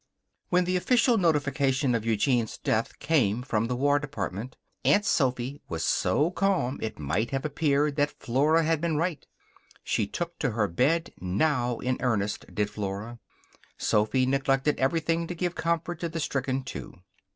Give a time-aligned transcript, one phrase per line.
[0.49, 5.85] When the official notification of Eugene's death came from the War Department, Aunt Sophy was
[5.85, 9.23] so calm it might have appeared that Flora had been right.
[9.83, 13.19] She took to her bed now in earnest, did Flora.
[13.77, 16.95] Sophy neglected everything to give comfort to the stricken two.